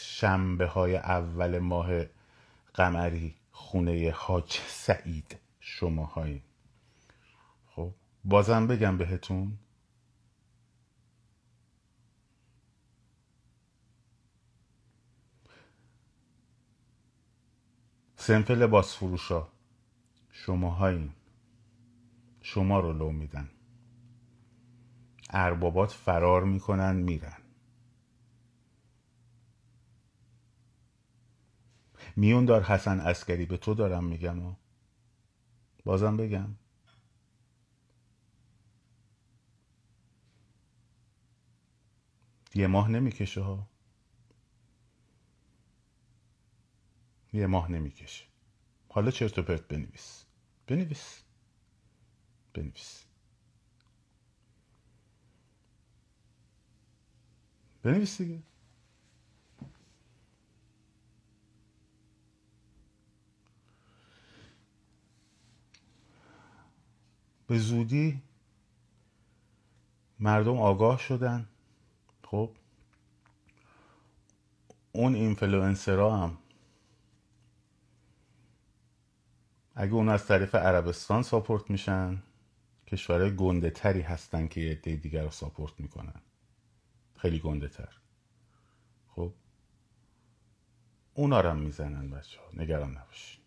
[0.02, 1.90] شنبه های اول ماه
[2.74, 6.42] قمری خونه حاج سعید شماهایی.
[7.76, 7.92] خب
[8.26, 9.58] بازم بگم بهتون.
[18.16, 19.48] سنف لباس فروشا
[20.32, 21.12] شماهایی.
[22.42, 23.50] شما رو لو میدن.
[25.30, 27.38] اربابات فرار می‌کنن میرن.
[32.16, 34.46] میون دار حسن اسکری به تو دارم میگم.
[34.46, 34.56] و
[35.86, 36.56] بازم بگم.
[42.56, 43.68] یه ماه نمی‌کشه ها.
[47.34, 48.26] یه ماه نمی‌کشه.
[48.90, 50.26] حالا چرت و پرت بنویس.
[50.68, 51.24] بنویس.
[52.54, 53.07] بنویس.
[57.84, 58.40] بنویس دیگه.
[67.48, 68.22] به زودی
[70.20, 71.48] مردم آگاه شدن.
[72.24, 72.52] خب
[74.92, 76.38] اون اینفلوئنسرها هم
[79.76, 82.24] اگه اون از طریق عربستان support میشن
[82.88, 86.22] کشورهای گنده تری هستن که یه عده دیگه رو support می‌کنن.
[87.18, 87.90] خیلی گنده تر.
[89.16, 89.34] خب؟
[91.14, 93.42] اونا هم می‌زنن بچه ها نگران نباشین.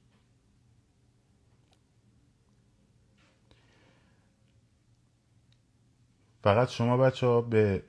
[6.43, 7.83] فقط شما بچه ها به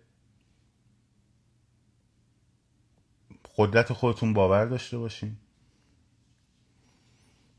[3.57, 5.37] قدرت خودتون باور داشته باشین.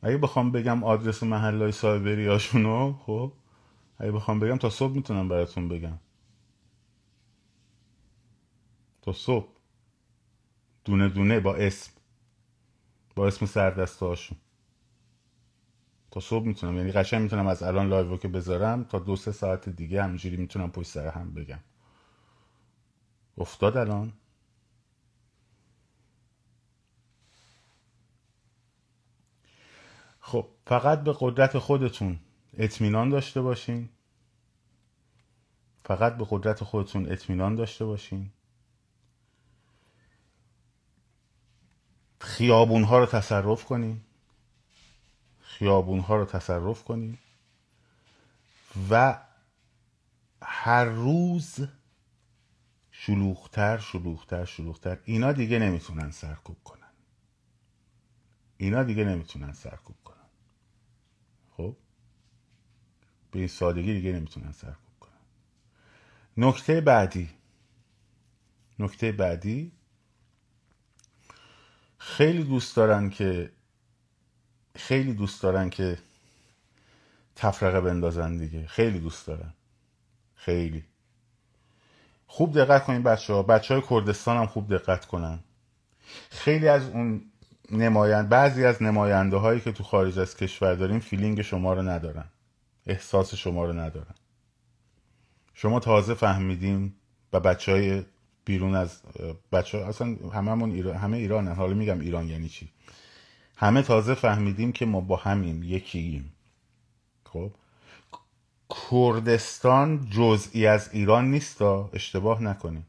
[0.03, 3.33] اگه بخوام بگم آدرس محل های سایبری هاشونو خب؟
[3.99, 5.99] اگه بخوام بگم تا صبح می‌تونم براتون بگم.
[9.03, 9.49] تا صبح.
[10.85, 11.93] دونه دونه با اسم.
[13.17, 14.39] با اسم سردسته هاشون
[16.11, 16.77] تا صبح می‌تونم.
[16.77, 20.71] یعنی قشنگ می‌تونم از الان live که بذارم تا دو سه ساعت دیگه همینجوری می‌تونم
[20.71, 21.59] پشت سر هم بگم.
[23.39, 24.13] افتاد الان.
[30.21, 32.19] خب فقط به قدرت خودتون
[32.59, 33.89] اطمینان داشته باشین.
[35.85, 38.31] فقط به قدرت خودتون اطمینان داشته باشین.
[42.23, 44.01] خیابون ها رو تصرف کنین
[45.41, 47.19] خیابون ها رو تصرف کنین
[48.91, 49.19] و
[50.43, 51.69] هر روز
[52.91, 54.99] شلوغتر شلوغتر شلوغتر.
[55.05, 56.93] اینا دیگه نمی‌تونن سرکوب کنن.
[58.57, 60.17] اینا دیگه نمی‌تونن سرکوب کنن.
[61.57, 61.77] خب؟
[63.31, 65.13] به این سادگی دیگه نمی‌تونن سرکوب کنن.
[66.37, 67.31] نکته بعدی.
[68.79, 69.73] نکته بعدی
[72.05, 73.51] خیلی دوست دارن که
[74.77, 75.99] خیلی دوست دارن که
[77.37, 78.67] تفرقه بندازن دیگه.
[78.67, 79.53] خیلی دوست دارن.
[80.35, 80.85] خیلی.
[82.27, 85.39] خوب دقت کنین بچه ها بچه های کردستان هم خوب دقت کنن.
[86.31, 87.23] خیلی از اون
[87.71, 92.29] نمایند بعضی از نماینده هایی که تو خارج از کشور داریم فیلینگ شما رو ندارن.
[92.87, 94.15] احساس شما رو ندارن.
[95.55, 96.95] شما تازه فهمیدیم
[97.33, 98.05] و بچه های
[98.45, 99.01] بیرون از
[99.53, 102.69] بچه ها اصلا همه ایران همه ایران حالا میگم ایران یعنی چی؟
[103.57, 106.33] همه تازه فهمیدیم که ما با همیم یکییم
[107.25, 107.51] خب؟
[108.91, 112.87] کردستان جزئی از ایران نیست اشتباه نکنیم.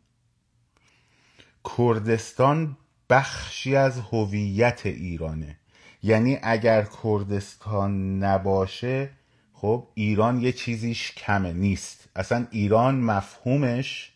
[1.78, 2.78] کردستان
[3.10, 5.58] بخشی از هویت ایرانه.
[6.04, 9.10] یعنی اگر کردستان نباشه
[9.54, 12.10] خب ایران یه چیزیش کمه نیست.
[12.16, 14.12] اصلا ایران مفهومش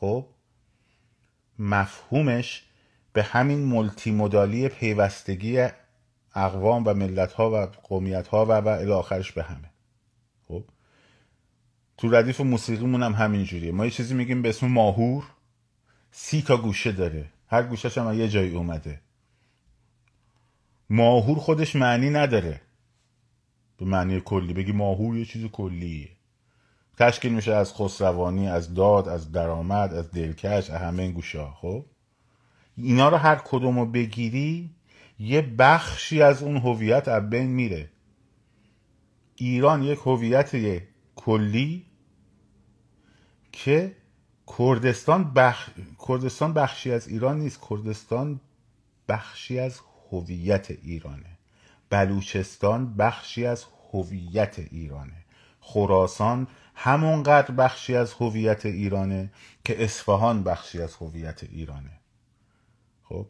[0.00, 0.26] خب
[1.58, 2.62] مفهومش
[3.12, 5.68] به همین مولتی مدالی پیوستگی
[6.34, 9.70] اقوام و ملت ها و قومیت ها و و آخرش به همه.
[10.48, 10.64] خب؟
[11.96, 15.24] تو ردیف موسیقیمون هم همین جوریه ما یه چیزی میگیم به اسم ماهور.
[16.10, 17.24] سی تا گوشه داره.
[17.46, 19.00] هر گوشش هم یه جایی اومده.
[20.90, 22.60] ماهور خودش معنی نداره.
[23.78, 24.52] به معنی کلی.
[24.52, 26.08] بگی ماهور یه چیز کلیه.
[26.96, 31.84] تشکیل میشه از خسروانی از داد از درآمد از دلکش از همه این گوشه خب؟
[32.76, 34.70] اینا رو هر کدوم رو بگیری
[35.18, 37.90] یه بخشی از اون هویت از بین میره.
[39.36, 40.82] ایران یک هویت
[41.16, 41.86] کلی
[43.52, 43.96] که
[44.58, 45.70] کردستان بخ...
[46.08, 48.40] کردستان بخشی از ایران نیست کردستان
[49.08, 51.38] بخشی از هویت ایرانه.
[51.90, 55.24] بلوچستان بخشی از هویت ایرانه.
[55.60, 59.32] خراسان همونقدر بخشی از هویت ایرانه
[59.64, 62.00] که اصفهان بخشی از هویت ایرانه.
[63.04, 63.26] خب؟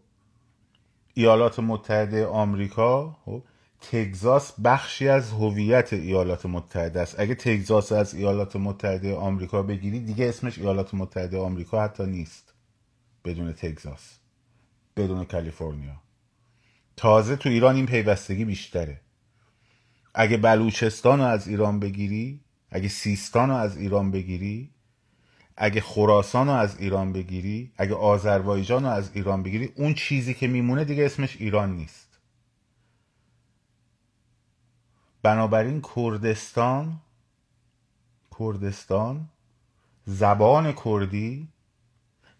[1.14, 3.42] ایالات متحده آمریکا خب؟
[3.80, 7.20] تگزاس بخشی از هویت ایالات متحده است.
[7.20, 12.54] اگه تگزاس از ایالات متحده آمریکا بگیری دیگه اسمش ایالات متحده آمریکا حتی نیست.
[13.24, 14.18] بدون تگزاس.
[14.96, 16.02] بدون کالیفرنیا.
[16.96, 19.00] تازه تو ایران این پیوستگی بیشتره.
[20.14, 22.40] اگه بلوچستان رو از ایران بگیری
[22.72, 24.70] اگه سیستان رو از ایران بگیری
[25.56, 30.46] اگه خراسان رو از ایران بگیری اگه آذربایجان رو از ایران بگیری اون چیزی که
[30.46, 32.18] میمونه دیگه اسمش ایران نیست.
[35.22, 37.00] بنابراین کردستان
[38.38, 39.28] کردستان
[40.06, 41.48] زبان کردی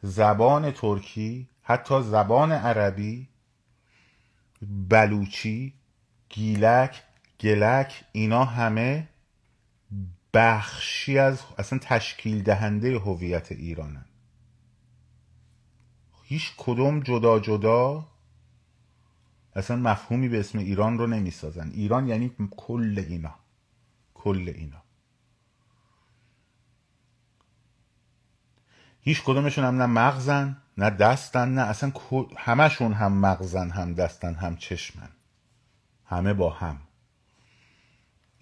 [0.02, 3.28] زبان ترکی حتی زبان عربی
[4.62, 5.74] بلوچی
[6.28, 7.02] گیلک
[7.40, 9.08] گلک اینا همه
[10.34, 14.04] بخشی از اصلا تشکیل دهنده هویت ایرانن.
[16.24, 18.06] هیچ کدوم جدا جدا
[19.54, 21.70] اصلا مفهومی به اسم ایران رو نمی‌سازن.
[21.70, 23.34] ایران یعنی کل اینا.
[24.14, 24.82] کل اینا.
[29.00, 31.92] هیچ کدومشون هم نه مغزن نه دستن نه اصلا
[32.36, 35.08] همشون هم مغزن هم دستن هم چشمن.
[36.04, 36.80] همه با هم.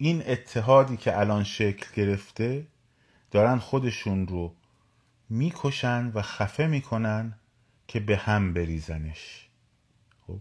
[0.03, 2.67] این اتحادی که الان شکل گرفته
[3.31, 4.53] دارن خودشون رو
[5.29, 7.33] می‌کشن و خفه می‌کنن
[7.87, 9.47] که به هم بریزنش.
[10.27, 10.39] خب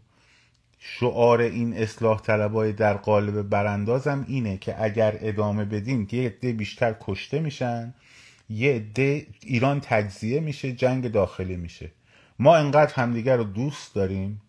[0.78, 6.96] شعار این اصلاح طلبای در قالب براندازم اینه که اگر ادامه بدیم یه عده بیشتر
[7.00, 7.94] کشته میشن
[8.50, 11.90] یه عده ایران تجزیه میشه جنگ داخلی میشه.
[12.38, 14.42] ما انقدر همدیگر رو دوست داریم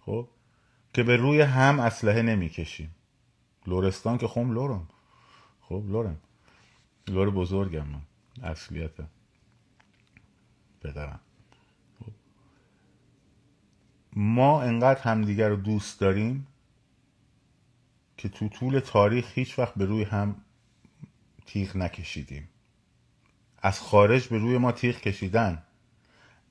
[0.00, 0.28] خب
[0.94, 2.94] که به روی هم اسلحه نمی‌کشیم.
[3.66, 4.88] لورستان که خم لورم.
[5.60, 6.20] خب لورم.
[7.08, 8.02] لور بزرگم من
[8.42, 9.08] اصلیتم
[10.80, 11.20] پدرم.
[12.00, 12.12] خب.
[14.12, 16.46] ما انقدر همدیگر رو دوست داریم
[18.16, 20.36] که تو طول تاریخ هیچ وقت به روی هم
[21.46, 22.48] تیغ نکشیدیم.
[23.62, 25.62] از خارج به روی ما تیغ کشیدن.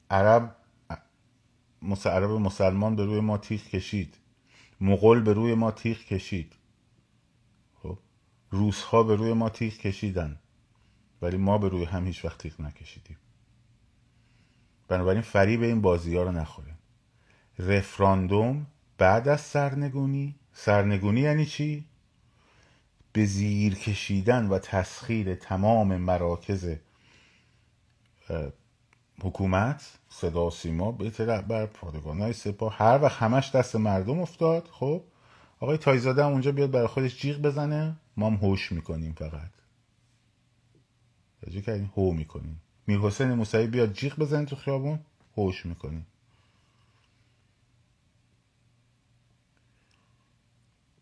[0.09, 0.55] عرب
[2.05, 4.17] عرب مسلمان به روی ما تیغ کشید.
[4.81, 6.55] مغول به روی ما تیغ کشید.
[8.51, 10.39] روس به روی ما تیغ کشیدن
[11.21, 13.17] ولی ما به روی هم هیچ وقت تیغ نکشیدیم.
[14.87, 16.77] بنابراین فریب این بازی ها رو نخوریم.
[17.59, 21.85] رفراندوم بعد از سرنگونی سرنگونی یعنی چی؟
[23.13, 26.75] به زیر کشیدن و تسخیر تمام مراکز
[29.21, 31.09] حکومت صدا سیما به
[31.41, 32.75] بر پادگان های سپاه.
[32.77, 35.03] هر وقت همش دست مردم افتاد خب
[35.61, 37.95] آقای تایزاده هم اونجا بیاد برای خودش جیغ بزنه.
[38.17, 39.51] ما هم هوش می‌کنیم فقط.
[41.41, 42.61] توجه کردیم هو می‌کنیم.
[42.87, 44.99] میر حسین موسوی بیاد جیغ بزنه تو خیابون
[45.37, 46.05] هوش می‌کنیم.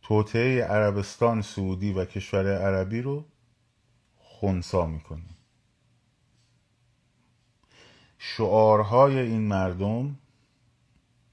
[0.01, 3.25] توطعه عربستان سعودی و کشور عربی رو
[4.17, 5.35] خونسا می‌کنیم.
[8.17, 10.17] شعارهای این مردم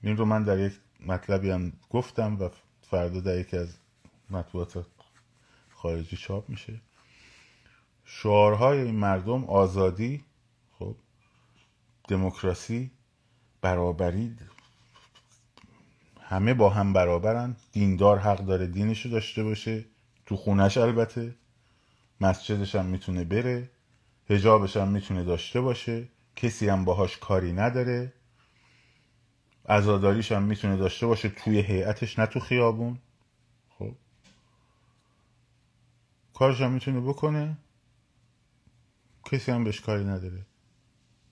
[0.03, 2.49] این رو من در یک مطلبی هم گفتم و
[2.91, 3.69] فردا در یکی از
[4.31, 4.87] مطبوعات
[5.71, 6.81] خارجی چاپ میشه.
[8.05, 10.25] شعارهای این مردم آزادی
[10.79, 10.97] خب
[12.09, 12.91] دموکراسی
[13.61, 14.37] برابری
[16.21, 17.57] همه با هم برابرن.
[17.73, 19.85] دیندار حق داره دینشو داشته باشه.
[20.27, 21.35] تو خونش البته.
[22.21, 23.71] مسجدش هم می‌تونه بره.
[24.31, 26.09] هجابش هم می‌تونه داشته باشه.
[26.37, 28.13] کسی هم باهاش کاری نداره.
[29.69, 32.99] ازاداریش هم می‌تونه داشته باشه توی هیئتش نه تو خیابون.
[33.79, 33.93] خب.
[36.35, 37.57] کارش هم می‌تونه بکنه.
[39.25, 40.47] کسی هم بهش کاری نداره.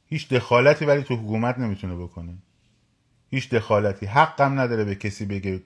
[0.07, 2.39] هیچ دخالتی ولی تو حکومت نمی‌تونه بکنه.
[3.31, 4.07] هیچ دخالتی.
[4.07, 5.63] حقم نداره به کسی بگه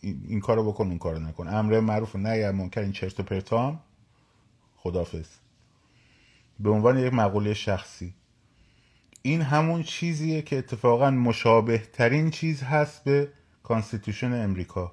[0.00, 1.48] این کارو بکن اون کارو نکن.
[1.48, 3.80] امر معروف نه یا منکر این چرت و پرتام.
[4.76, 5.28] خدافظ
[6.60, 8.14] به عنوان یک مقوله شخصی.
[9.26, 13.28] این همون چیزیه که اتفاقا مشابه ترین چیز هست به
[13.62, 14.92] constitution امریکا.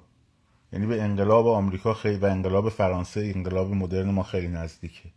[0.72, 5.08] یعنی به انقلاب آمریکا خیلی و انقلاب فرانسه انقلاب مدرن ما خیلی نزدیکه.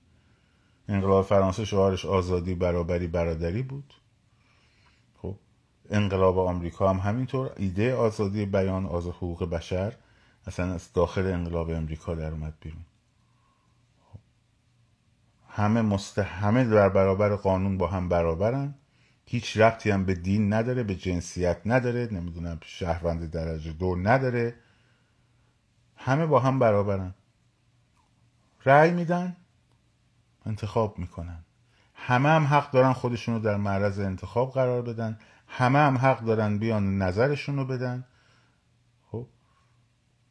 [0.88, 3.94] انقلاب فرانسه شعارش آزادی برابری برادری بود.
[5.22, 5.36] خب
[5.90, 7.52] انقلاب آمریکا هم همینطور.
[7.58, 9.94] ایده آزادی بیان آزاد حقوق بشر
[10.48, 12.86] اصلا از داخل انقلاب امریکا در اومد بیرون.
[14.12, 14.20] خب.
[15.50, 18.76] همه مست همه در برابر قانون با هم برابرن.
[19.30, 24.56] هیچ ربطی هم به دین نداره به جنسیت نداره نمی‌دونم شهروند درجه دو نداره.
[25.96, 27.14] همه با هم برابرن.
[28.66, 29.36] رأی میدن
[30.46, 31.44] انتخاب می‌کنن.
[31.94, 35.20] همه هم حق دارن خودشون رو در معرض انتخاب قرار بدن.
[35.48, 38.06] همه هم حق دارن بیان نظرشون رو بدن.
[39.12, 39.28] خب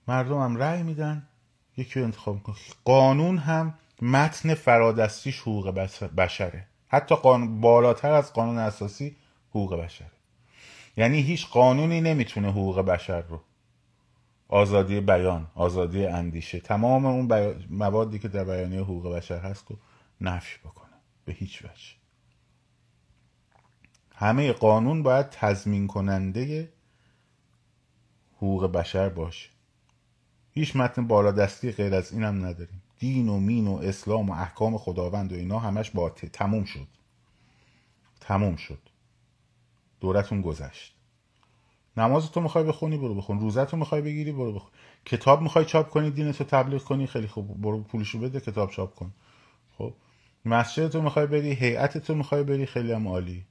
[0.09, 1.28] مردم هم رأی میدن.
[1.76, 5.68] یکی انتخاب می‌کنن قانون هم متن فرادستیش حقوق
[6.16, 6.66] بشره.
[6.89, 9.16] حتی قانون بالاتر از قانون اساسی
[9.51, 10.11] حقوق بشره
[10.97, 13.41] یعنی هیچ قانونی نمی‌تونه حقوق بشر رو
[14.49, 19.76] آزادی بیان آزادی اندیشه تمام اون موادی که در بیانیه حقوق بشر هست رو
[20.20, 20.87] نفش بکنه.
[21.24, 21.97] به هیچ وجه.
[24.14, 26.72] همه قانون باید تضمین کننده
[28.37, 29.49] حقوق بشر باشه.
[30.53, 32.82] هیچ متن بالادستی غیر از اینم نداریم.
[32.99, 36.88] دین و مین و اسلام و احکام خداوند و اینا همش با تموم شد.
[38.20, 38.78] تموم شد.
[40.01, 40.97] دورتون گذشت.
[41.97, 43.40] نماز تو می‌خوای بخونی برو بخون.
[43.40, 44.70] روزت رو می‌خوای بگیری برو بخون.
[45.05, 47.61] کتاب می‌خوای چاپ کنی دینتو تبلیغ کنی خیلی خوب.
[47.61, 49.12] برو پولشو بده کتاب چاپ کن.
[49.78, 49.94] خب.
[50.44, 53.47] مسجد تو می‌خوای بری هیئت تو می‌خوای بری خیلی هم عالی.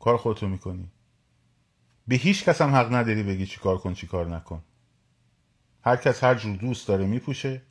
[0.00, 0.90] کار خودتو می‌کنی.
[2.08, 4.62] به هیچ کس هم حق نداری بگی چی کار کن چی کار نکن.
[5.86, 7.62] هر کس هر جور دوست داره میپوشه.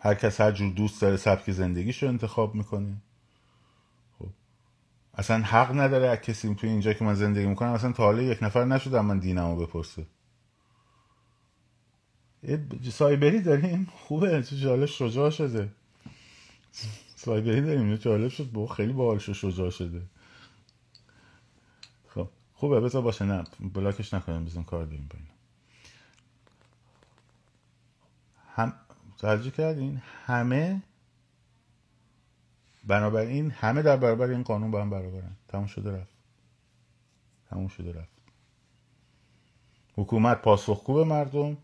[0.00, 2.96] هر کس هر جور دوست داره سبک زندگیش رو انتخاب می‌کنه.
[4.18, 4.28] خب.
[5.14, 8.42] اصلا حق نداره از کسی توی اینجا که من زندگی می‌کنم اصلا تا حالا یک
[8.42, 10.06] نفر نشدم من دینمو بپرسه.
[12.90, 14.42] سایبری داریم؟ خوبه.
[14.42, 15.68] چه جالب شجاع شده.
[17.16, 17.96] سایبری داریم.
[17.96, 18.52] جالب شد.
[18.52, 20.02] با خیلی باحال شجاع شده.
[22.08, 22.28] خب.
[22.54, 22.80] خوبه.
[22.80, 23.24] بذار باشه.
[23.24, 23.44] نه.
[23.60, 24.44] بلاکش نکنیم.
[24.44, 25.08] بزن کار داریم.
[25.10, 25.29] با
[28.54, 28.72] هم
[29.18, 30.82] توجه کردین همه
[32.84, 35.36] بنابراین همه در برابر این قانون با هم برابرن.
[35.48, 36.14] تموم شده رفت.
[37.50, 38.20] تموم شده رفت.
[39.96, 41.56] حکومت پاسخگو به مردم.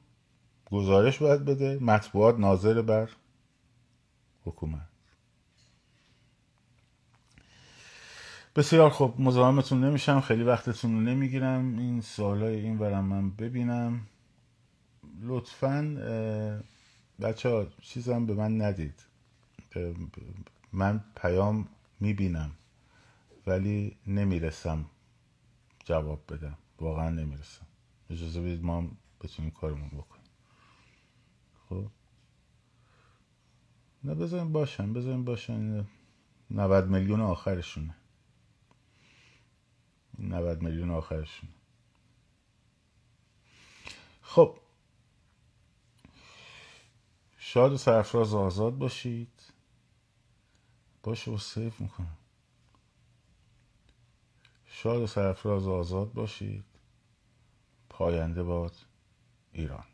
[0.70, 1.78] گزارش باید بده.
[1.80, 3.08] مطبوعات ناظر بر
[4.44, 4.88] حکومت.
[8.56, 10.20] بسیار خب مزاحمتون نمیشم.
[10.20, 11.78] خیلی وقتتون رو نمی‌گیرم.
[11.78, 14.06] این سوالای این ورم من ببینم.
[15.22, 15.96] لطفا
[17.20, 19.02] بچه ها چیزم به من ندید.
[20.72, 21.68] من پیام
[22.00, 22.50] می‌بینم
[23.46, 24.84] ولی نمی‌رسم
[25.84, 26.58] جواب بدم.
[26.80, 27.66] واقعا نمی‌رسم.
[28.10, 28.88] اجازه بدید ما
[29.20, 30.30] بتونیم کارمون بکنیم.
[31.68, 31.86] خب؟
[34.04, 35.86] نه بذاریم باشن بذاریم باشن.
[36.50, 37.94] 90 میلیون آخرشونه.
[40.18, 41.52] 90 میلیون آخرشونه.
[44.22, 44.58] خب
[47.56, 49.42] شاد و سرفراز آزاد باشید.
[51.02, 52.16] باشه و سیف می‌کنم.
[54.66, 56.64] شاد و سرفراز آزاد باشید.
[57.88, 58.76] پاینده باد
[59.52, 59.84] ایران.